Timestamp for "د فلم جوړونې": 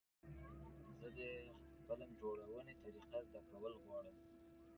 1.17-2.73